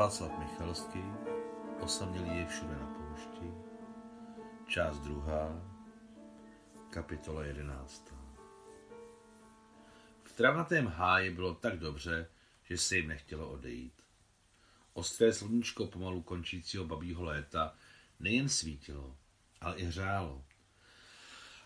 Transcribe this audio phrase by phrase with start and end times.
[0.00, 1.04] Václav Michalský,
[1.80, 3.54] osamělý je všude na poušti,
[4.66, 5.62] část druhá,
[6.90, 8.14] kapitola jedenáctá.
[10.22, 12.28] V travnatém háji bylo tak dobře,
[12.64, 14.02] že se jim nechtělo odejít.
[14.92, 17.74] Ostré sluníčko pomalu končícího babího léta
[18.20, 19.16] nejen svítilo,
[19.60, 20.44] ale i hřálo.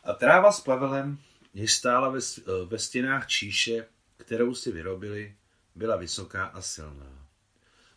[0.05, 1.19] A tráva s plavelem,
[1.55, 2.19] jež stála ve,
[2.67, 5.37] ve stěnách číše, kterou si vyrobili,
[5.75, 7.24] byla vysoká a silná.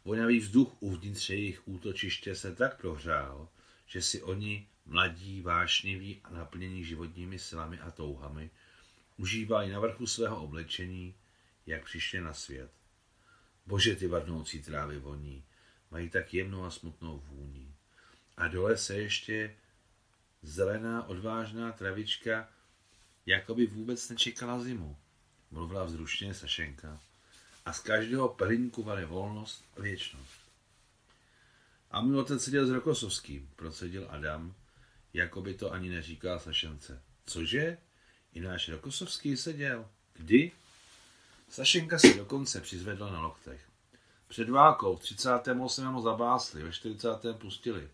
[0.08, 3.50] Vonavý vzduch uvnitř jejich útočiště se tak prohřál,
[3.86, 8.50] že si oni, mladí, vášniví a naplnění životními silami a touhami,
[9.18, 11.16] užívali na vrchu svého oblečení,
[11.66, 12.72] jak přišli na svět.
[13.66, 15.44] Bože, ty vadnoucí trávy voní,
[15.92, 17.76] mají tak jemnou a smutnou vůni.
[18.38, 19.56] A dole se ještě
[20.42, 22.50] zelená, odvážná travička,
[23.26, 24.98] jako by vůbec nečekala zimu,
[25.52, 27.07] mluvila vzrušně Sašenka
[27.68, 30.40] a z každého pelinku vane volnost a věčnost.
[31.92, 34.54] A můj otec seděl s Rokosovským, procedil Adam,
[35.14, 37.02] jako by to ani neříkal Sašence.
[37.26, 37.78] Cože?
[38.34, 39.90] I náš Rokosovský seděl.
[40.14, 40.52] Kdy?
[41.50, 43.62] Sašenka se dokonce přizvedla na loktech.
[44.28, 45.86] Před válkou v 38.
[45.86, 47.10] ho zabásli, ve 40.
[47.38, 47.90] pustili.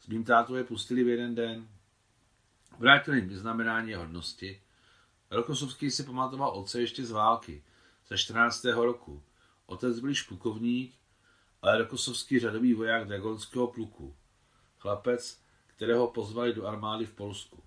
[0.00, 1.68] S mým tátou je pustili v jeden den.
[2.78, 4.60] Vrátili jim vyznamenání hodnosti.
[5.30, 7.62] Rokosovský si pamatoval otce ještě z války
[8.12, 8.64] ze 14.
[8.64, 9.22] roku.
[9.66, 10.94] Otec byl špukovník,
[11.62, 14.16] ale Rokosovský řadový voják Dragonského pluku.
[14.78, 17.62] Chlapec, kterého pozvali do armády v Polsku.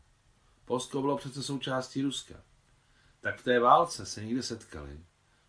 [0.66, 2.36] Polsko bylo přece součástí Ruska.
[3.22, 5.00] Tak v té válce se někde setkali,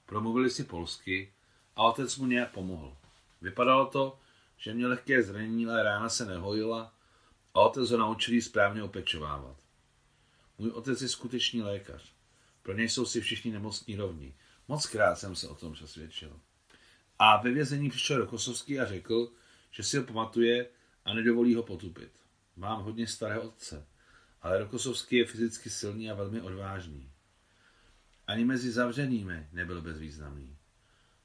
[0.06, 1.32] promluvili si polsky
[1.76, 2.96] a otec mu nějak pomohl.
[3.40, 4.18] Vypadalo to,
[4.56, 6.94] že měl lehké zranění, ale rána se nehojila
[7.54, 9.56] a otec ho naučil správně opečovávat.
[10.58, 12.12] Můj otec je skutečný lékař.
[12.62, 14.34] Pro něj jsou si všichni nemocní rovní.
[14.68, 16.40] Moc krát jsem se o tom přesvědčil.
[17.18, 19.32] A ve vězení přišel Rokosovský a řekl,
[19.70, 20.68] že si ho pamatuje
[21.04, 22.10] a nedovolí ho potupit.
[22.56, 23.86] Mám hodně staré otce,
[24.42, 27.10] ale Rokosovský je fyzicky silný a velmi odvážný.
[28.26, 30.56] Ani mezi zavřenými nebyl bezvýznamný.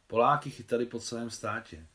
[0.07, 1.88] Poláky chytali po celém státě.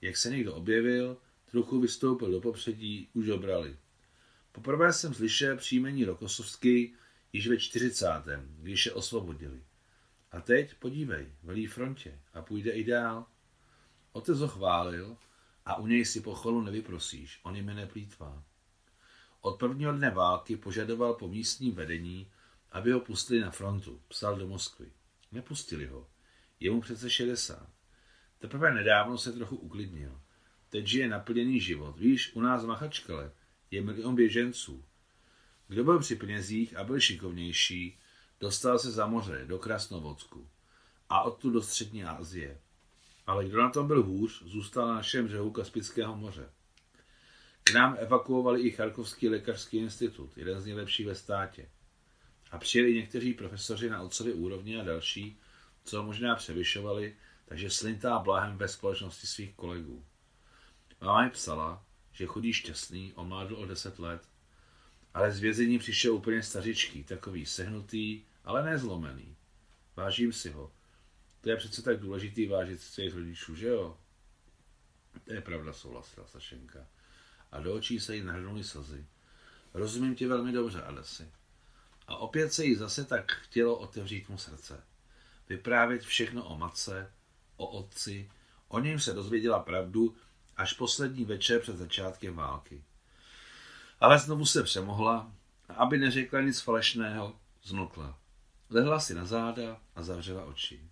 [0.00, 1.16] Jak se někdo objevil,
[1.50, 3.76] trochu vystoupil do popředí, už obrali.
[4.52, 6.94] Poprvé jsem slyšel příjmení Rokosovský
[7.32, 8.06] již ve 40.
[8.58, 9.62] když je osvobodili.
[10.32, 13.26] A teď podívej, velí frontě a půjde i dál.
[14.12, 15.16] Otec ho chválil
[15.64, 18.44] a u něj si pocholu nevyprosíš, on jim neplýtvá.
[19.40, 22.30] Od prvního dne války požadoval po místním vedení,
[22.72, 24.92] aby ho pustili na frontu, psal do Moskvy.
[25.32, 26.08] Nepustili ho.
[26.60, 27.70] Je mu přece 60.
[28.38, 30.20] Teprve nedávno se trochu uklidnil.
[30.68, 31.98] Teď žije naplněný život.
[31.98, 33.32] Víš, u nás v Machačkale
[33.70, 34.84] je milion běženců.
[35.68, 37.98] Kdo byl při penězích a byl šikovnější,
[38.40, 40.48] Dostal se za moře, do Krasnovodsku
[41.08, 42.60] a odtud do střední Asie.
[43.26, 46.50] Ale kdo na tom byl hůř, zůstal na našem břehu Kaspického moře.
[47.62, 51.68] K nám evakuovali i Charkovský lékařský institut, jeden z nejlepších ve státě.
[52.50, 55.38] A přijeli někteří profesoři na otcově úrovni a další,
[55.84, 60.04] co možná převyšovali, takže slintá blahem ve společnosti svých kolegů.
[61.00, 64.22] Máma mi psala, že chodí šťastný, omládl o deset let,
[65.14, 69.36] ale z vězení přišel úplně stařičký, takový sehnutý, ale nezlomený.
[69.96, 70.72] Vážím si ho.
[71.40, 73.98] To je přece tak důležitý vážit si svých rodičů, že jo?
[75.24, 76.86] To je pravda, souhlasila Sašenka.
[77.52, 79.06] A do očí se jí nahrnuly slzy.
[79.74, 81.32] Rozumím tě velmi dobře, Adesi.
[82.06, 84.84] A opět se jí zase tak chtělo otevřít mu srdce.
[85.48, 87.12] Vyprávět všechno o matce,
[87.56, 88.30] o otci,
[88.68, 90.16] o něm se dozvěděla pravdu
[90.56, 92.84] až poslední večer před začátkem války.
[94.00, 95.32] Ale znovu se přemohla
[95.68, 98.18] a aby neřekla nic falešného, zmlkla.
[98.70, 100.90] Lehla si na záda a zavřela oči.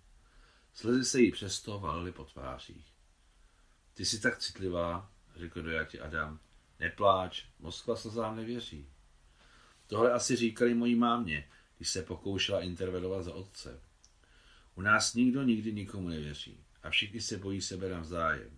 [0.73, 2.93] Slzy se jí přesto valily po tvářích.
[3.93, 6.39] Ty jsi tak citlivá, řekl dojatě Adam.
[6.79, 8.89] Nepláč, Moskva slzám nevěří.
[9.87, 13.81] Tohle asi říkali mojí mámě, když se pokoušela intervenovat za otce.
[14.75, 18.57] U nás nikdo nikdy nikomu nevěří a všichni se bojí sebe navzájem.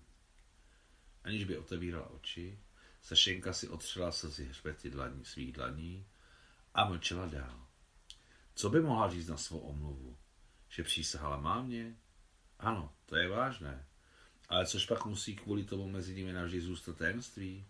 [1.24, 2.60] Aniž by otevírala oči,
[3.02, 6.08] Sašenka si otřela slzy hřbety dlaní svých dlaní
[6.74, 7.69] a mlčela dál.
[8.60, 10.18] Co by mohla říct na svou omluvu?
[10.70, 11.98] Že přísahala mámě?
[12.60, 13.88] Ano, to je vážné.
[14.50, 17.68] Ale což pak musí kvůli tomu mezi nimi navždy zůstat tajemství?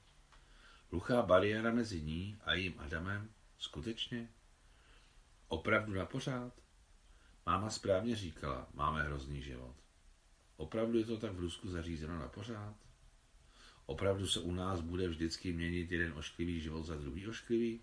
[0.92, 3.30] Hluchá bariéra mezi ní a jím Adamem?
[3.58, 4.30] Skutečně?
[5.48, 6.54] Opravdu na pořád?
[7.46, 9.76] Máma správně říkala, máme hrozný život.
[10.58, 12.76] Opravdu je to tak v Rusku zařízeno na pořád?
[13.86, 17.82] Opravdu se u nás bude vždycky měnit jeden ošklivý život za druhý ošklivý?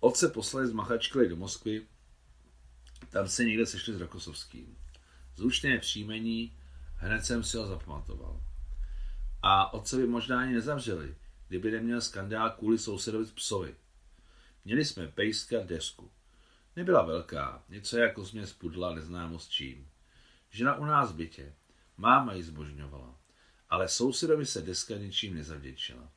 [0.00, 1.86] Otce poslali z Machačkely do Moskvy,
[3.10, 4.78] tam se někde sešli s Rokosovským.
[5.36, 6.56] Zlučné příjmení
[6.96, 8.40] Hned jsem si ho zapamatoval.
[9.42, 11.16] A otce by možná ani nezavřeli,
[11.48, 13.74] kdyby neměl skandál kvůli sousedovi psovi.
[14.64, 16.10] Měli jsme pejska desku.
[16.76, 19.88] Nebyla velká, něco jako směs pudla neznámo s čím.
[20.50, 21.54] Žena u nás v bytě.
[21.96, 23.18] Máma ji zbožňovala.
[23.70, 26.12] Ale sousedovi se deska ničím nezavděčila.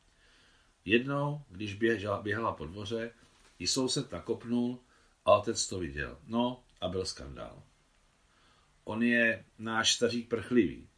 [0.86, 3.12] Jednou, když běžela, běhala po dvoře,
[3.60, 4.80] ji soused nakopnul
[5.26, 6.18] a otec to viděl.
[6.28, 7.64] No a byl skandál.
[8.84, 10.90] On je náš stařík prchlivý.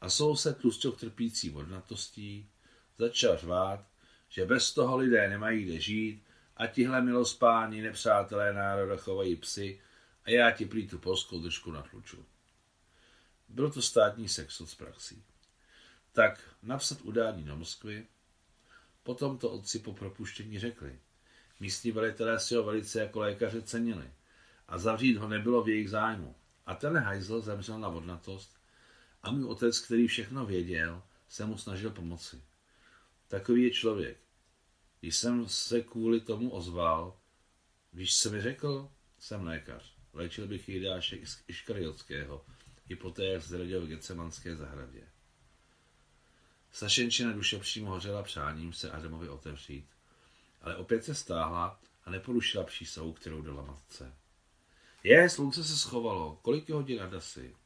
[0.00, 2.50] A soused tlusťok trpící vodnatostí
[2.98, 3.86] začal řvát,
[4.28, 6.22] že bez toho lidé nemají kde žít
[6.56, 9.80] a tihle milospáni nepřátelé národa chovají psy
[10.24, 12.24] a já ti prý tu polskou držku natluču.
[13.48, 15.22] Byl to státní sex z praxí.
[16.12, 18.06] Tak napsat udání do Moskvy,
[19.02, 20.98] potom to otci po propuštění řekli.
[21.60, 24.10] Místní velitelé si ho velice jako lékaře cenili
[24.68, 26.34] a zavřít ho nebylo v jejich zájmu.
[26.66, 28.58] A ten hajzl zemřel na vodnatost
[29.22, 32.42] a můj otec, který všechno věděl, se mu snažil pomoci.
[33.28, 34.18] Takový je člověk.
[35.00, 37.16] Když jsem se kvůli tomu ozval,
[37.92, 38.90] víš, co mi řekl?
[39.18, 39.94] Jsem lékař.
[40.12, 41.18] Léčil bych Jidáše
[41.48, 42.44] Iškariotského
[42.88, 45.08] i poté, jak zradil v Gecemanské zahradě.
[46.72, 49.86] Sašenčina duše přímo hořela přáním se Adamovi otevřít,
[50.60, 54.14] ale opět se stáhla a neporušila přísahu, kterou dala matce.
[55.02, 57.56] Je, slunce se schovalo, kolik je hodin Adasy?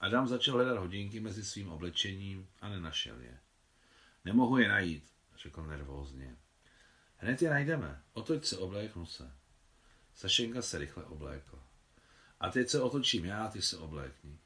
[0.00, 3.38] Adam začal hledat hodinky mezi svým oblečením a nenašel je.
[4.24, 5.04] Nemohu je najít,
[5.38, 6.36] řekl nervózně.
[7.16, 9.32] Hned je najdeme, otoč se, obléknu se.
[10.14, 11.58] Sašenka se rychle oblékla.
[12.40, 14.38] A teď se otočím já, ty se oblékni.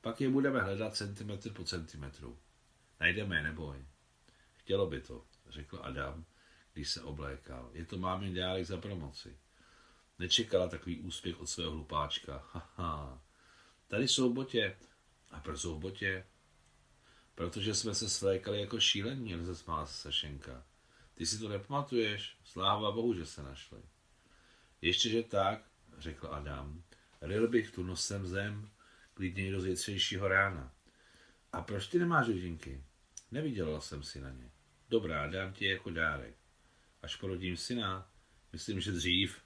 [0.00, 2.38] Pak je budeme hledat centimetr po centimetru.
[3.00, 3.84] Najdeme je, neboj.
[4.56, 6.24] Chtělo by to, řekl Adam,
[6.74, 7.70] když se oblékal.
[7.72, 9.36] Je to mámin dálek za promoci.
[10.18, 12.48] Nečekala takový úspěch od svého hlupáčka.
[12.52, 13.22] Haha.
[13.88, 14.76] Tady jsou botě.
[15.30, 16.26] A proč jsou botě?
[17.34, 20.64] Protože jsme se svlékali jako šílení, rozesmála se Sašenka.
[21.14, 22.36] Ty si to nepamatuješ?
[22.44, 23.82] Sláva Bohu, že se našli.
[24.82, 25.64] Ještě, že tak,
[25.98, 26.82] řekl Adam.
[27.20, 28.70] Ril bych tu nosem zem,
[29.14, 30.72] klidně do zítřejšího rána.
[31.52, 32.84] A proč ty nemáš hodinky?
[33.30, 34.50] Neviděla jsem si na ně.
[34.88, 36.43] Dobrá, dám ti jako dárek.
[37.04, 38.10] Až porodím syna,
[38.52, 39.42] myslím, že dřív,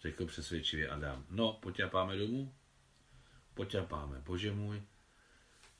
[0.00, 1.26] řekl přesvědčivě Adam.
[1.30, 2.54] No, poťapáme domů?
[3.54, 4.82] Poťapáme, bože můj.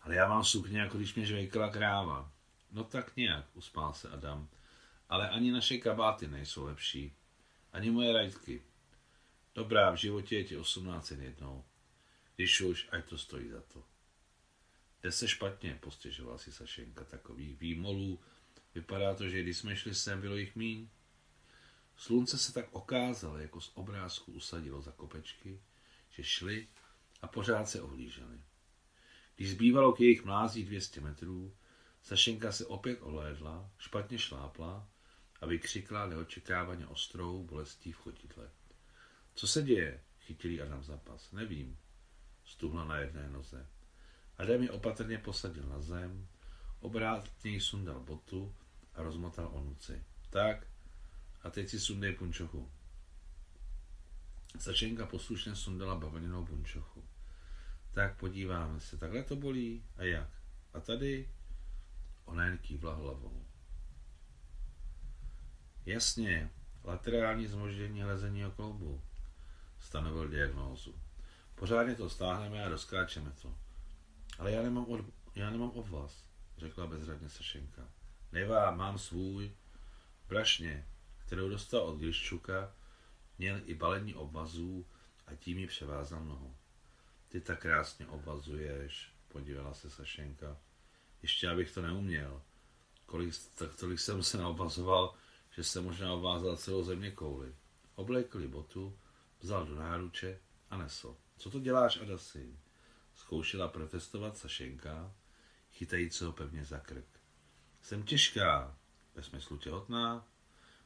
[0.00, 2.32] Ale já mám sukně, jako když mě žvejkala kráva.
[2.73, 4.49] No tak nějak, uspál se Adam.
[5.08, 7.17] Ale ani naše kabáty nejsou lepší.
[7.73, 8.62] Ani moje rajtky.
[9.55, 11.64] Dobrá, v životě je ti 18 jednou.
[12.37, 13.85] Když už, ať to stojí za to.
[15.02, 18.20] Jde se špatně, postěžoval si Sašenka takových výmolů.
[18.75, 20.88] Vypadá to, že když jsme šli sem, bylo jich míň.
[22.06, 25.61] Slunce se tak okázalo, jako z obrázku usadilo za kopečky,
[26.11, 26.69] že šli
[27.23, 28.41] a pořád se ohlíželi.
[29.37, 31.56] Když zbývalo k jejich mlází 200 metrů,
[32.03, 34.88] Sašenka se opět ohlédla, špatně šlápla
[35.41, 38.50] a vykřikla neočekávaně ostrou bolestí v chodidle.
[39.35, 40.02] Co se děje?
[40.20, 41.32] Chytilý Adam zapas.
[41.32, 41.79] Nevím.
[42.44, 43.67] Stuhla na jedné noze.
[44.38, 46.29] Adam je opatrně posadil na zem,
[46.81, 48.55] obrátně sundal botu
[48.94, 50.05] a rozmotal onuci.
[50.31, 50.67] Tak,
[51.47, 52.71] a teď si sundej punčochu.
[54.59, 57.05] Sačenka poslušně sundala bavlněnou punčochu.
[57.93, 60.29] Tak podíváme se, takhle to bolí a jak?
[60.75, 61.31] A tady
[62.25, 63.47] ona jen kývla hlavou.
[65.87, 66.50] Jasně,
[66.85, 69.03] laterální zmoždění hlezeního kloubu,
[69.79, 70.95] stanovil diagnózu.
[71.55, 73.55] Pořádně to stáhneme a rozkráčeme to.
[74.38, 76.25] Ale já nemám, od, já nemám od vás,
[76.59, 77.83] řekla bezradně Sašenka.
[78.33, 79.53] Nevá, mám svůj.
[80.29, 80.87] Brašně,
[81.26, 82.75] kterou dostal od Gryščuka,
[83.38, 84.87] měl i balení obvazů
[85.26, 86.56] a tím ji převázal nohu.
[87.28, 90.56] Ty tak krásně obvazuješ, podívala se Sašenka.
[91.23, 92.42] Ještě abych to neuměl.
[93.06, 95.14] Kolik, tak tolik jsem se naobazoval,
[95.50, 97.54] že jsem možná obvázal celou země kouli.
[97.95, 98.99] Oblékli botu,
[99.40, 100.40] vzal do náruče
[100.71, 101.16] a nesl.
[101.37, 102.59] Co to děláš, Adasi?
[103.14, 105.14] Zkoušela protestovat Sašenka,
[105.73, 107.21] chytající ho pevně za krk.
[107.83, 108.78] Jsem těžká,
[109.14, 110.26] ve smyslu těhotná,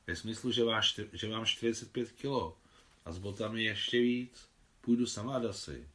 [0.06, 2.58] ve smyslu, že, máš, že mám 45 kilo
[3.04, 4.48] a s botami ještě víc.
[4.80, 5.88] Půjdu sama, Adasi.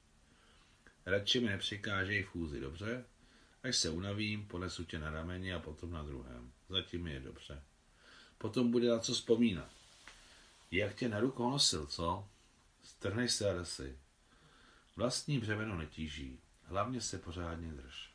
[1.05, 3.05] Radši mi nepřekážej fúzi, dobře?
[3.63, 6.51] Až se unavím, ponesu tě na rameni a potom na druhém.
[6.69, 7.63] Zatím je dobře.
[8.38, 9.69] Potom bude na co vzpomínat.
[10.71, 12.27] Jak tě na rukou nosil, co?
[12.83, 13.97] Strhnej se, Adasi.
[14.95, 16.39] Vlastní břemeno netíží.
[16.63, 18.09] Hlavně se pořádně drž.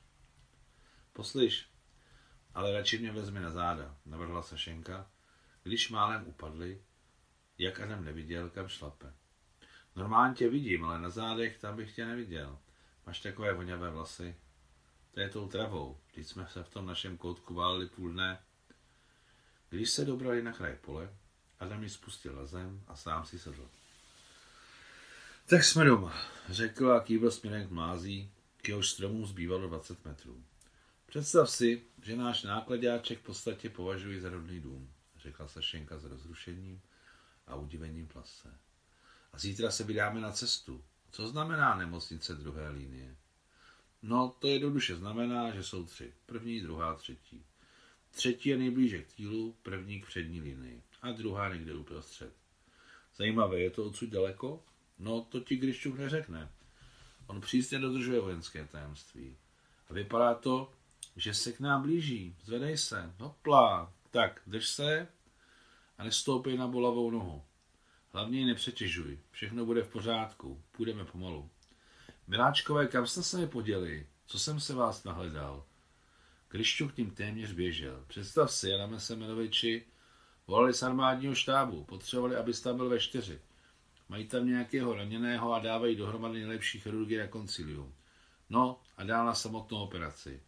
[1.13, 1.67] Poslyš,
[2.55, 5.11] ale radši mě vezmi na záda, navrhla Sašenka,
[5.63, 6.83] když málem upadli,
[7.59, 9.13] jak Adam neviděl, kam šlape.
[9.97, 12.59] Normálně tě vidím, ale na zádech tam bych tě neviděl.
[13.07, 14.37] Máš takové voňavé vlasy.
[15.15, 16.01] To je tou travou.
[16.15, 18.39] Teď jsme se v tom našem koutku válili půl dne.
[19.69, 21.15] Když se dobrali na kraj pole,
[21.59, 23.69] Adam ji spustil na zem a sám si sedl.
[25.47, 30.45] Tak jsme doma, řekl a kývil směrem k mlází, k jehož stromům zbývalo 20 metrů.
[31.07, 36.81] Představ si, že náš nákladňáček v podstatě považuji za rodný dům, řekla Sašenka s rozrušením
[37.47, 38.55] a udivením plase.
[39.33, 40.85] A zítra se vydáme na cestu.
[41.11, 43.17] Co znamená nemocnice druhé linie?
[44.03, 46.13] No, to jednoduše znamená, že jsou tři.
[46.27, 47.45] První, druhá, třetí.
[48.11, 52.33] Třetí je nejblíže k týlu, první k přední linii a druhá někde uprostřed.
[53.17, 54.63] Zajímavé, je to odsud daleko?
[54.99, 56.53] No, to ti Griščuk neřekne.
[57.27, 59.37] On přísně dodržuje vojenské tajemství.
[59.91, 60.73] A vypadá to,
[61.17, 62.37] že se k nám blíží.
[62.45, 63.15] Zvedej se.
[63.19, 63.93] Hopla.
[64.11, 65.09] Tak, drž se
[65.99, 67.45] a nestoupej na bolavou nohu.
[68.13, 69.19] Hlavně ji nepřetěžuj.
[69.31, 70.63] Všechno bude v pořádku.
[70.73, 71.51] Půjdeme pomalu.
[72.27, 74.07] Miláčkové, kam jste se mi poděli?
[74.27, 75.65] Co jsem se vás nahledal?
[76.49, 78.05] Krišťuk k ním téměř běžel.
[78.07, 79.87] Představ si, Jana Semenoviči,
[80.47, 83.41] volali z armádního štábu, potřebovali, aby tam byl ve čtyři.
[84.09, 87.95] Mají tam nějakého raněného a dávají dohromady nejlepší chirurgy na koncilium.
[88.51, 90.43] No a dál na samotnou operaci.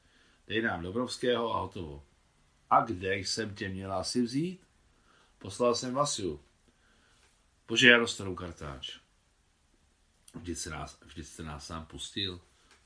[0.47, 2.05] Dej nám Dobrovského a hotovo.
[2.73, 4.61] A kde jsem tě měla asi vzít?
[5.39, 6.41] Poslal jsem Vasiu.
[7.69, 8.99] Bože, já dostanu kartáč.
[10.35, 12.41] Vždyť se nás, vždyť jste nás sám pustil,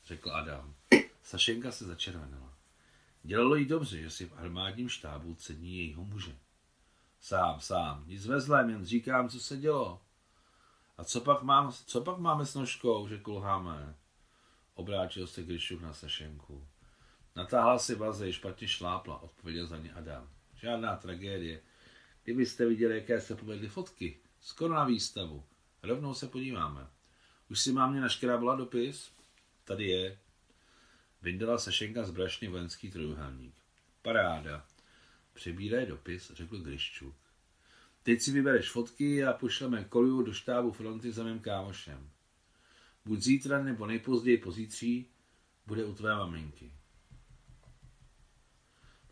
[0.05, 0.75] řekl Adam.
[1.23, 2.55] Sašenka se začervenala.
[3.23, 6.37] Dělalo jí dobře, že si v armádním štábu cení jejího muže.
[7.21, 10.03] Sám, sám, nic ve zlém, jen říkám, co se dělo.
[10.99, 13.97] A co pak, mám, co pak máme s nožkou, že kulháme?
[14.75, 16.67] Obrátil se Gryšuk na Sašenku.
[17.37, 20.29] Natáhla si vaze, špatně šlápla, odpověděl za ně Adam.
[20.55, 21.61] Žádná tragédie.
[22.25, 25.45] Kdybyste viděli, jaké se povedly fotky, skoro na výstavu.
[25.83, 26.87] Rovnou se podíváme.
[27.51, 29.11] Už si mám mě naškrábala dopis?
[29.65, 30.19] Tady je.
[31.23, 33.55] Vyndala Sašenka z brašny vojenský trojuhelník.
[34.03, 34.67] Paráda.
[35.33, 37.15] Přebíraj dopis, řekl Gryščuk.
[38.03, 42.11] Teď si vybereš fotky a pošleme koliu do štábu fronty za mým kámošem.
[43.05, 45.11] Buď zítra nebo nejpozději pozítří
[45.67, 46.73] bude u tvé maminky.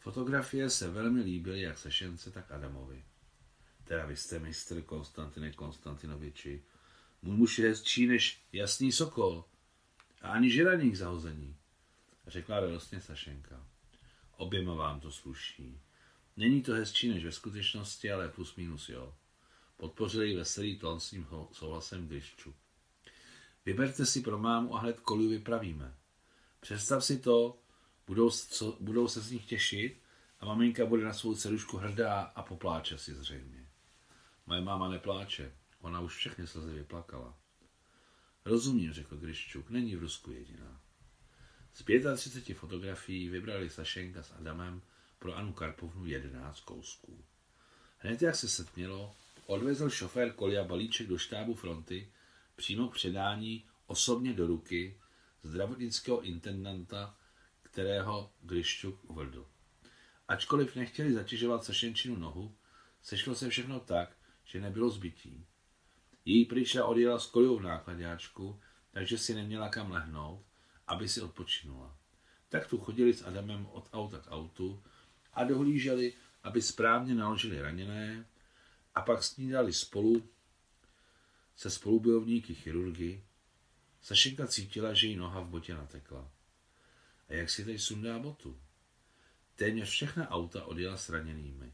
[0.04, 3.04] Fotografie se velmi líbily jak Sešence, tak Adamovi.
[3.84, 6.62] Teda vy jste mistr Konstantine Konstantinoviči.
[7.22, 9.44] Můj muž je hezčí než jasný sokol.
[10.22, 11.56] A ani žiraník zahození,
[12.26, 13.66] řekla radostně Sašenka.
[14.36, 15.80] Oběma vám to sluší.
[16.36, 19.14] Není to hezčí než ve skutečnosti, ale plus minus jo.
[19.76, 22.54] Podpořili veselý tón s ním souhlasem Gryšču.
[23.66, 25.94] Vyberte si pro mámu a hned koliu vypravíme.
[26.60, 27.58] Představ si to,
[28.06, 30.00] budou, co, budou se z nich těšit
[30.40, 33.66] a maminka bude na svou dcerušku hrdá a popláče si zřejmě.
[34.46, 37.34] Moje máma nepláče, ona už všechny slzy vyplakala.
[38.44, 40.80] Rozumím, řekl Gryščuk, není v Rusku jediná.
[41.72, 41.82] Z
[42.16, 44.82] 35 fotografií vybrali Sašenka s Adamem
[45.18, 47.24] pro Anu Karpovnu 11 kousků.
[47.98, 49.14] Hned jak se setmělo,
[49.46, 52.08] odvezl šofér Kolia balíček do štábu fronty
[52.56, 54.96] přímo k předání osobně do ruky
[55.42, 57.16] zdravotnického intendanta,
[57.74, 59.46] kterého Gryščuk uvedl.
[60.28, 62.54] Ačkoliv nechtěli zatěžovat Sašenčinu nohu,
[63.02, 65.46] sešlo se všechno tak, že nebylo zbytí.
[66.24, 70.46] Její pryča odjela s kolijou v nákladňáčku, takže si neměla kam lehnout,
[70.86, 71.96] aby si odpočinula.
[72.48, 74.82] Tak tu chodili s Adamem od auta k autu
[75.32, 76.12] a dohlíželi,
[76.42, 78.26] aby správně naložili raněné
[78.94, 80.28] a pak snídali spolu
[81.56, 83.24] se spolubojovníky chirurgy.
[84.02, 86.30] Sašenka cítila, že jí noha v botě natekla.
[87.28, 88.60] A jak si teď sundá botu?
[89.56, 91.72] Téměř všechna auta odjela s raněnými.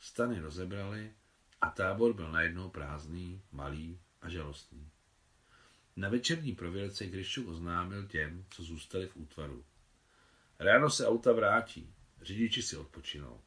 [0.00, 1.12] Stany rozebrali
[1.60, 4.90] a tábor byl najednou prázdný, malý a žalostný.
[5.96, 9.64] Na večerní prověrce Gryščuk oznámil těm, co zůstali v útvaru.
[10.58, 13.40] Ráno se auta vrátí, řidiči si odpočinou.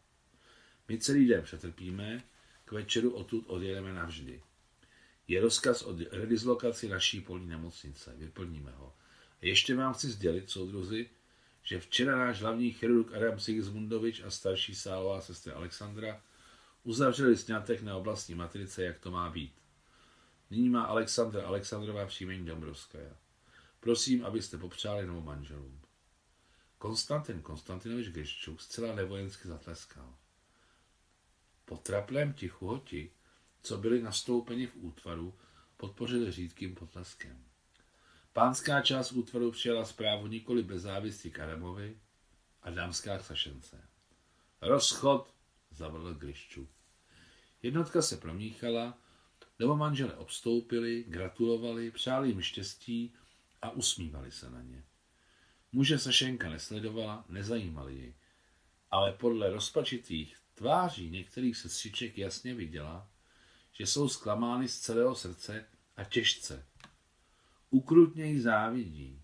[0.88, 2.24] My celý den přetrpíme,
[2.66, 4.44] k večeru odtud odjedeme navždy.
[5.28, 8.96] Je rozkaz o redislokaci naší polní nemocnice, vyplníme ho.
[9.42, 11.10] Ještě vám chci sdělit, soudruzi,
[11.64, 16.22] že včera náš hlavní chirurg Adam Sigismundovič a starší sálová sestra Alexandra
[16.84, 19.54] uzavřeli snětek na oblastní matrice, jak to má být.
[20.50, 23.00] Nyní má Alexandra Alexandrová příjmení Dombrovská.
[23.80, 25.82] Prosím, abyste popřáli novou manželům.
[26.78, 30.16] Konstantin Konstantinovič Gryščuk zcela nevojensky zatleskal.
[31.66, 33.12] Po traplém tichu ho ti,
[33.62, 35.34] co byli nastoupeni v útvaru,
[35.78, 37.47] podpořili řídkým potleskem.
[38.38, 41.98] Pánská část útvaru přijala zprávu nikoli bez závisti Karemovi
[42.62, 43.88] a dámská k Sašence.
[44.62, 45.34] Rozchod,
[45.72, 46.70] zavrl Gryščuk.
[47.64, 48.98] Jednotka se promíchala,
[49.60, 53.14] nebo manžele obstoupili, gratulovali, přáli jim štěstí
[53.62, 54.84] a usmívali se na ně.
[55.72, 58.16] Muže Sašenka nesledovala, nezajímali ji,
[58.92, 63.10] ale podle rozpačitých tváří některých sestřiček jasně viděla,
[63.74, 65.66] že jsou zklamány z celého srdce
[65.96, 66.66] a těžce.
[67.70, 69.22] Ukrutně jí závidí.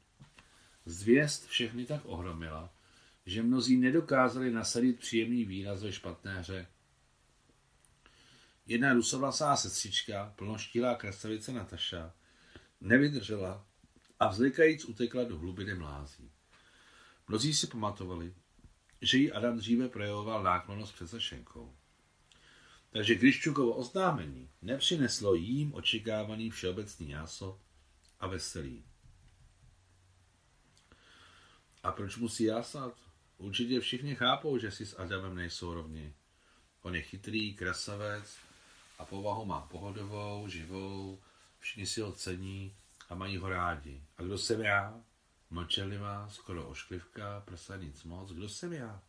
[0.86, 2.74] Zvěst všechny tak ohromila,
[3.26, 6.68] že mnozí nedokázali nasadit příjemný výraz ve špatné hře.
[8.66, 12.14] Jedna rusovlasá sestřička, plnoštílá krasavice Nataša,
[12.82, 13.68] nevydržela
[14.20, 16.32] a vzlikajíc utekla do hlubiny mlází.
[17.28, 18.34] Mnozí si pamatovali,
[19.02, 21.76] že jí Adam dříve projevoval náklonost před Sašenkou.
[22.90, 27.60] Takže Kriščukovo oznámení nepřineslo jím očekávaný všeobecný jáso
[28.24, 28.86] a veselí.
[31.84, 32.94] A proč musí jásat?
[33.38, 36.14] Určitě všichni chápou, že si s Adamem nejsou rovni.
[36.82, 38.38] On je chytrý, krasavec
[39.00, 41.22] a povahu má pohodovou, živou,
[41.60, 42.76] všichni si ho cení
[43.10, 44.04] a mají ho rádi.
[44.18, 45.02] A kdo jsem já?
[45.50, 48.32] Mlčelivá, skoro ošklivka, prsa nic moc.
[48.32, 49.02] Kdo jsem já?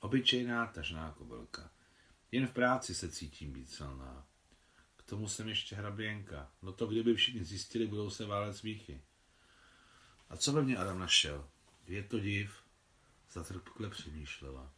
[0.00, 1.70] Obyčejná tažná kobylka.
[2.32, 4.26] Jen v práci se cítím být silná.
[5.06, 6.50] Tomu jsem ještě hraběnka.
[6.62, 9.00] No to kdyby všichni zjistili, budou se válet smíchy.
[10.30, 11.48] A co ve mně Adam našel?
[11.86, 12.62] Je to div?
[13.32, 14.72] Zatrpkle přemýšlela.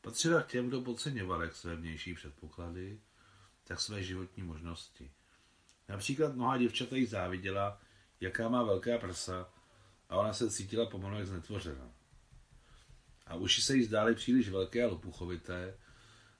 [0.00, 3.00] Patřila k těm, kdo podceňoval jak své vnější předpoklady,
[3.64, 5.10] tak své životní možnosti.
[5.88, 7.80] Například mnoha děvčata jí záviděla,
[8.20, 9.48] jaká má velká prsa
[10.08, 11.90] a ona se cítila pomalu jak znetvořena.
[13.26, 15.78] A uši se jí zdály příliš velké a lopuchovité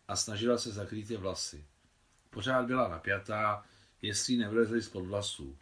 [0.09, 1.65] a snažila se zakrýt je vlasy.
[2.37, 3.65] Pořád byla napjatá,
[4.03, 5.59] jestli nevlezly spod vlasů.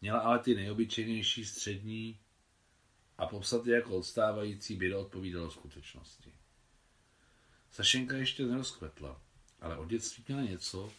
[0.00, 2.18] Měla ale ty nejobyčejnější střední
[3.18, 6.32] a popsat je jako odstávající by odpovídalo skutečnosti.
[7.70, 9.20] Sašenka ještě nerozkvetla,
[9.60, 10.92] ale od dětství měla něco,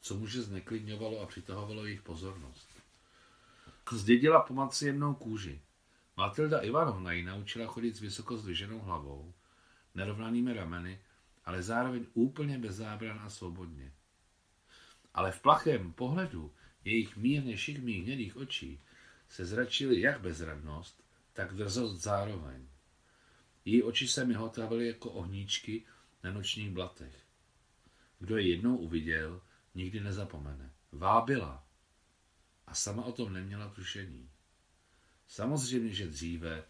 [0.00, 2.68] co muže zneklidňovalo a přitahovalo jejich pozornost.
[3.92, 5.60] Zdědila po matce jemnou kůži.
[6.16, 9.34] Matilda Ivanovna ji naučila chodit s vysoko zdviženou hlavou,
[9.94, 11.00] nerovnanými rameny,
[11.44, 13.92] ale zároveň úplně bez zábran a svobodně.
[15.14, 18.80] Ale v plachém pohledu jejich mírně šikmých hnědých očí
[19.28, 22.68] se zračily jak bezradnost, tak drzost zároveň.
[23.64, 25.84] Její oči se mi hotavily jako ohníčky
[26.22, 27.24] na nočních blatech.
[28.18, 29.42] Kdo je jednou uviděl,
[29.74, 30.72] nikdy nezapomene.
[30.92, 31.66] Vábila.
[32.66, 34.30] A sama o tom neměla tušení.
[35.26, 36.64] Samozřejmě, že dříve,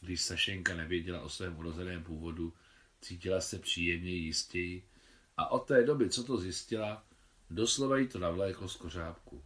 [0.00, 2.54] když Sašenka nevěděla o svém urozeném původu,
[3.00, 4.88] cítila se příjemně jistěji
[5.36, 7.06] a od té doby, co to zjistila,
[7.54, 9.44] doslova jí to navla jako z kořápku.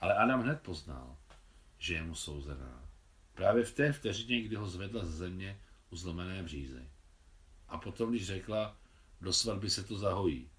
[0.00, 1.16] Ale Adam hned poznal,
[1.78, 2.88] že je mu souzená.
[3.34, 6.90] Právě v té vteřině, kdy ho zvedla z země u zlomené břízy.
[7.68, 8.76] A potom, když řekla,
[9.20, 10.50] do svatby se to zahojí,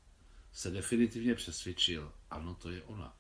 [0.52, 3.18] se definitivně přesvědčil, ano, to je ona.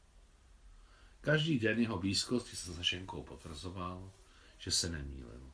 [1.21, 4.11] Každý den jeho blízkosti se Sašenkou potvrzoval,
[4.57, 5.51] že se nemýlil.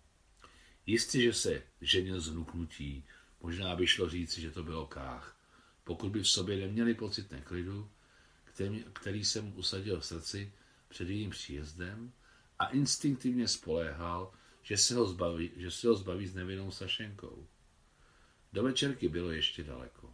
[0.85, 3.05] Jistě, že se ženil z vnuknutí,
[3.41, 5.42] možná by šlo říci, že to bylo kách.
[5.83, 7.89] Pokud by v sobě neměli pocit neklidu,
[8.93, 10.53] který, se mu usadil v srdci
[10.87, 12.13] před jejím příjezdem
[12.59, 17.47] a instinktivně spoléhal, že se ho zbaví, že se ho zbaví s nevinnou Sašenkou.
[18.53, 20.13] Do večerky bylo ještě daleko.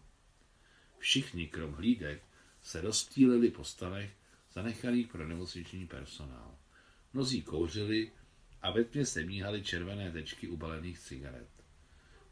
[0.98, 2.24] Všichni, krom hlídek,
[2.62, 4.12] se rozptýlili po stanech
[4.54, 6.58] zanechaných pro nemocniční personál.
[7.14, 8.12] Mnozí kouřili
[8.62, 11.50] a ve tmě se míhaly červené tečky ubalených cigaret.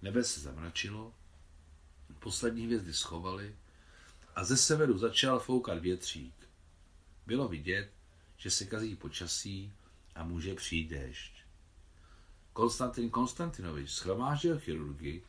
[0.01, 1.13] Nebe se zamračilo,
[2.19, 3.55] poslední hvězdy schovaly
[4.35, 6.49] a ze severu začal foukat větřík.
[7.25, 7.91] Bylo vidět,
[8.37, 9.73] že se kazí počasí
[10.15, 11.33] a může přijít déšť.
[12.53, 15.23] Konstantin Konstantinovič schromáždil chirurgy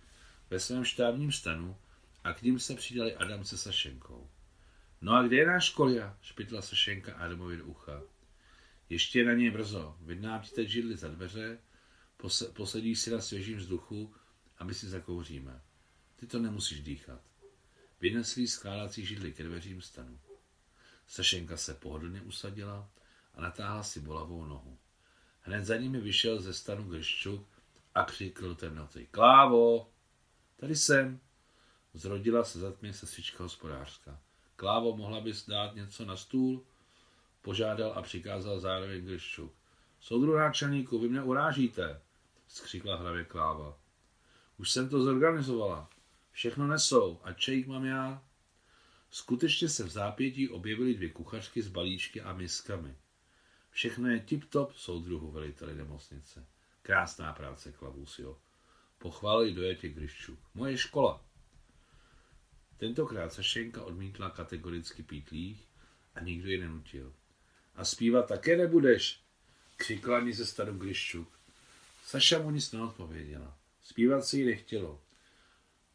[0.50, 1.76] ve svém štábním stanu
[2.24, 4.28] a k ním se přidali Adam se Sašenkou.
[5.00, 6.16] No a kde je náš kolia?
[6.22, 8.02] špitla Sašenka Adamovi do ucha.
[8.90, 9.96] Ještě je na něj brzo.
[10.54, 11.58] Teď židli za dveře,
[12.52, 14.14] posedíš si na svěžím vzduchu
[14.58, 15.62] a my si zakouříme.
[16.20, 17.20] Ty to nemusíš dýchat.
[18.00, 20.18] Vyneslí skládací židli ke dveřím stanu.
[21.06, 22.90] Sašenka se pohodlně usadila
[23.34, 24.78] a natáhla si bolavou nohu.
[25.40, 27.46] Hned za nimi vyšel ze stanu Grščuk
[27.94, 29.06] a křikl temnoty.
[29.10, 29.90] Klávo!
[30.56, 31.20] Tady jsem!
[31.94, 34.20] Zrodila se zatmě sestřička hospodářská.
[34.56, 36.64] Klávo, mohla bys dát něco na stůl?
[37.42, 39.52] Požádal a přikázal zároveň Grščuk.
[40.00, 42.00] Soudru náčelníku, vy mě urážíte,
[42.48, 43.78] skřikla hravě Kláva.
[44.56, 45.90] Už jsem to zorganizovala.
[46.38, 47.20] Všechno nesou.
[47.22, 48.24] A čejík mám já?
[49.10, 52.96] Skutečně se v zápětí objevily dvě kuchařky s balíčky a miskami.
[53.70, 56.46] Všechno je tip-top, soudruhu veliteli nemocnice.
[56.82, 58.38] Krásná práce, Klavusio.
[58.98, 60.38] Pochválili dojetě Gryščuk.
[60.54, 61.24] Moje škola.
[62.76, 65.68] Tentokrát Sašenka odmítla kategoricky pítlích
[66.14, 67.12] a nikdo ji nenutil.
[67.74, 69.20] A zpívat také nebudeš,
[69.76, 71.28] křikla ní ze starou Gryščuk.
[72.04, 73.58] Saša mu nic neodpověděla.
[73.82, 75.07] Zpívat si jí nechtělo.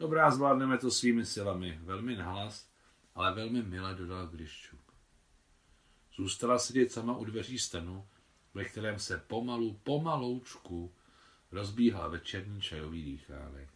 [0.03, 1.79] Dobrá, zvládneme to svými silami.
[1.81, 2.67] Velmi nahlas,
[3.15, 4.79] ale velmi milé dodal Gryščuk.
[6.15, 8.05] Zůstala sedět sama u dveří stanu,
[8.53, 10.93] ve kterém se pomalu, pomaloučku
[11.51, 13.69] rozbíhal večerní čajový dýchánek.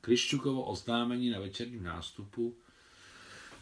[0.00, 2.56] Kryščukovo oznámení na večerním nástupu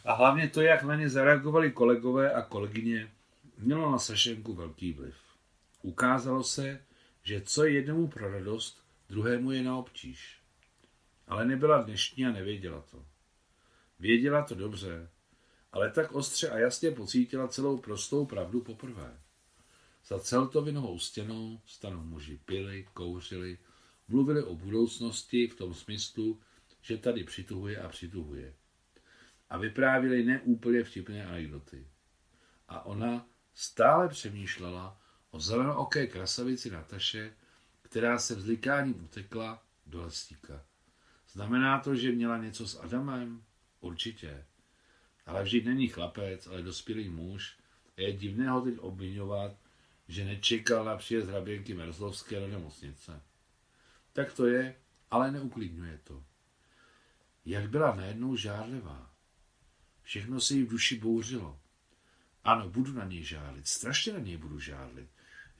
[0.05, 3.11] a hlavně to, jak na ně zareagovali kolegové a kolegyně,
[3.57, 5.15] mělo na Sašenku velký vliv.
[5.81, 6.85] Ukázalo se,
[7.23, 10.42] že co je jednomu pro radost, druhému je na obtíž.
[11.27, 13.05] Ale nebyla dnešní a nevěděla to.
[13.99, 15.09] Věděla to dobře,
[15.71, 19.17] ale tak ostře a jasně pocítila celou prostou pravdu poprvé.
[20.07, 23.57] Za celtovinovou stěnou stanou muži pili, kouřili,
[24.07, 26.41] mluvili o budoucnosti v tom smyslu,
[26.81, 28.53] že tady přituhuje a přituhuje.
[29.49, 31.87] A vyprávěli neúplně vtipné anekdoty.
[32.67, 37.33] A ona stále přemýšlela o zelenooké krasavici Nataše,
[37.81, 40.65] která se vzlikáním utekla do lesíka.
[41.33, 43.43] Znamená to, že měla něco s Adamem?
[43.79, 44.45] Určitě.
[45.25, 47.57] Ale vždyť není chlapec, ale dospělý muž
[47.97, 49.57] a je divné ho teď obvinovat,
[50.07, 53.21] že nečekal na příjezd hraběnky Merzlovské do nemocnice.
[54.13, 54.75] Tak to je,
[55.11, 56.23] ale neuklidňuje to.
[57.45, 59.11] Jak byla najednou žárlivá.
[60.01, 61.59] Všechno se jí v duši bouřilo.
[62.43, 65.09] Ano, budu na něj žárlit, strašně na něj budu žárlit.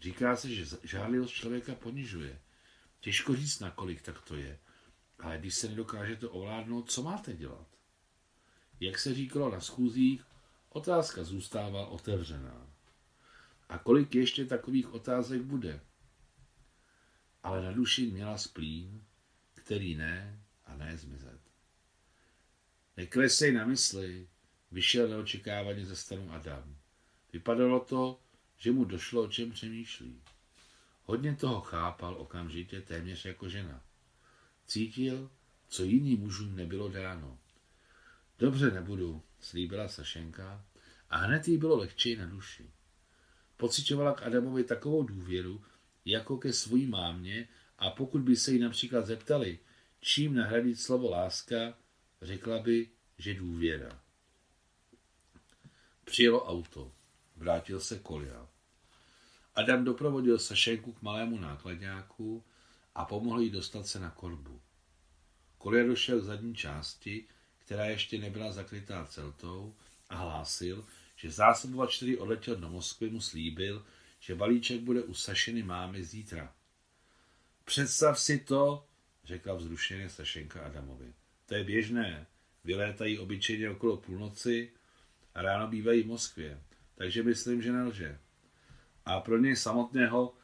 [0.01, 2.39] Říká se, že žárlivost člověka ponižuje.
[2.99, 4.59] Těžko říct, nakolik tak to je.
[5.19, 7.67] Ale když se nedokážete ovládnout, co máte dělat?
[8.79, 10.25] Jak se říkalo na schůzích,
[10.69, 12.67] otázka zůstává otevřená.
[13.69, 15.81] A kolik ještě takových otázek bude?
[17.43, 19.03] Ale na duši měla splín,
[19.53, 21.39] který ne a ne zmizet.
[22.97, 24.27] Neklesej na mysli,
[24.71, 26.75] vyšel neočekávaně ze stanu Adam.
[27.33, 28.19] Vypadalo to,
[28.57, 30.21] že mu došlo, o čem přemýšlí.
[31.03, 33.83] Hodně toho chápal okamžitě, téměř jako žena.
[34.73, 35.31] Cítil,
[35.67, 37.39] co jiným mužům nebylo dáno.
[38.39, 40.65] Dobře nebudu, slíbila Sašenka
[41.09, 42.71] a hned jí bylo lehčej na duši.
[43.57, 45.63] Pocitovala k Adamovi takovou důvěru,
[46.05, 49.59] jako ke svojí mámě a pokud by se jí například zeptali,
[49.99, 51.77] čím nahradit slovo láska,
[52.21, 54.01] řekla by, že důvěra.
[56.03, 56.91] Přijelo auto.
[57.35, 58.49] Vrátil se Kolia.
[59.55, 62.43] Adam doprovodil Sašenku k malému nákladňáku
[62.95, 64.62] a pomohl jí dostat se na korbu.
[65.63, 67.25] Kolia došel k zadní části,
[67.57, 69.75] která ještě nebyla zakrytá celtou
[70.09, 73.85] a hlásil, že zásobovač, který odletěl do Moskvy, mu slíbil,
[74.19, 76.53] že balíček bude u Sašiny mámy zítra.
[77.65, 78.85] Představ si to,
[79.23, 81.13] řekla vzrušeně Sašenka Adamovi.
[81.45, 82.27] To je běžné.
[82.63, 84.71] Vylétají obyčejně okolo půlnoci
[85.35, 86.61] a ráno bývají v Moskvě,
[86.95, 88.19] takže myslím, že nelže.
[89.05, 90.35] A pro něj samotného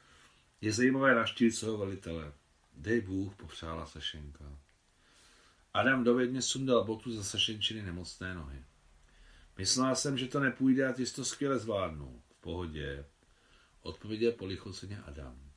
[0.61, 2.33] je zajímavé naštívit svého velitele.
[2.73, 4.68] Dej Bůh, popřála Sašenka.
[5.73, 8.65] Adam dovedně sundal botu za Sašenčiny nemocné nohy.
[9.57, 12.21] Myslela jsem, že to nepůjde a ty to skvěle zvládnu.
[12.29, 13.05] V pohodě.
[13.81, 15.51] Odpověděl polichoceně Adam.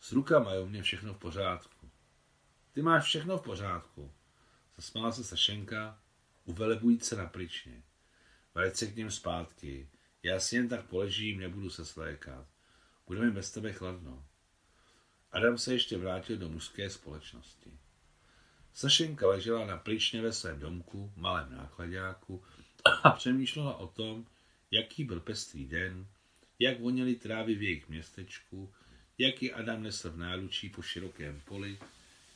[0.00, 1.90] S rukama je u mě všechno v pořádku.
[2.72, 4.12] Ty máš všechno v pořádku.
[4.76, 6.02] Zasmála se Sašenka,
[6.44, 7.82] uvelebujíc se na pličně.
[8.54, 9.88] Vrať se k něm zpátky.
[10.22, 12.46] Já si jen tak poležím, nebudu se slékat.
[13.06, 14.26] Bude mi bez tebe chladno.
[15.32, 17.78] Adam se ještě vrátil do mužské společnosti.
[18.76, 22.42] Sašenka ležela na pličně ve svém domku, malém nákladňáku,
[23.02, 24.26] a přemýšlela o tom,
[24.70, 26.06] jaký byl pestrý den,
[26.58, 28.72] jak voněly trávy v jejich městečku,
[29.18, 31.78] jak je Adam nesl v náručí po širokém poli,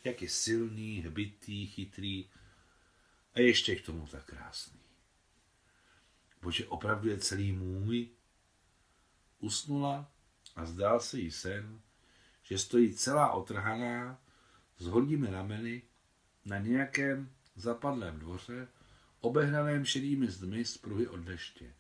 [0.05, 2.31] jak je silný, hbitý, chytrý
[3.35, 4.81] a ještě k tomu tak krásný.
[6.43, 8.09] Bože, opravdu je celý můj?
[9.39, 10.11] Usnula
[10.57, 11.81] a zdál se jí sen,
[12.43, 14.23] že stojí celá otrhaná
[14.79, 15.83] s hodnými rameny
[16.45, 18.69] na nějakém zapadlém dvoře,
[19.21, 21.75] obehnaném šedými zdmi z pruhy od deště.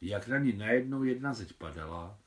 [0.00, 2.18] Jak na ní najednou jedna zeď padala,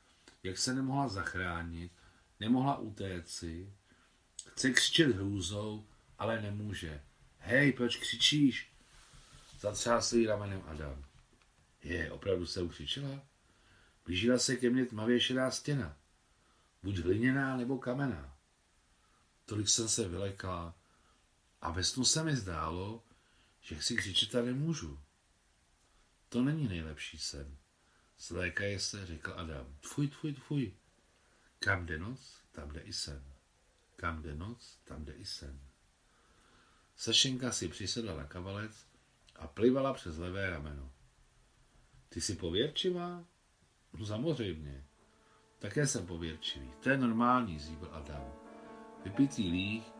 [0.42, 1.92] jak se nemohla zachránit,
[2.40, 3.72] nemohla utéci,
[4.48, 5.86] chce křičet hrůzou,
[6.18, 7.02] ale nemůže.
[7.38, 8.72] Hej, proč křičíš?
[9.60, 11.04] Zatřásl jí ramenem Adam.
[11.82, 13.22] Je, opravdu se ukřičela?
[14.06, 15.96] Blížila se ke mně tmavě šedá stěna.
[16.82, 18.36] Buď hliněná nebo kamená.
[19.44, 20.74] Tolik jsem se vylekla
[21.60, 23.02] a ve snu se mi zdálo,
[23.60, 25.00] že si křičet a nemůžu.
[26.28, 27.56] To není nejlepší sen.
[28.18, 29.76] Slékaje se, řekl Adam.
[29.80, 30.72] Tfuj, tfuj, tfuj.
[31.58, 33.24] Kam jde noc, tam jde i sen.
[33.96, 35.60] Kam jde noc, tam jde i sen.
[36.96, 38.86] Sašenka si přisedla na kavalec
[39.36, 40.92] a plivala přes levé rameno.
[42.08, 43.24] Ty jsi pověrčivá?
[43.92, 44.84] No samozřejmě.
[45.58, 46.72] Také jsem pověrčivý.
[46.80, 48.32] To je normální, zíbil Adam.
[49.04, 49.99] Vypitý líh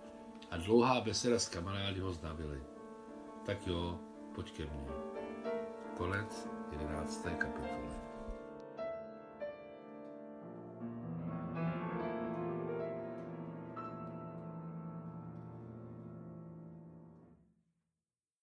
[0.51, 2.63] a dlouhá beseda s kamarády ho znavili.
[3.47, 3.99] Tak jo,
[4.35, 4.89] pojď ke mně.
[5.97, 7.27] Konec 11.
[7.39, 7.90] kapitoly.